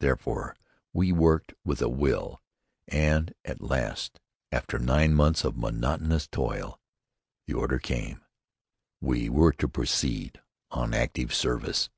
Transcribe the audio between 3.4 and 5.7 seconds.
at last, after nine months of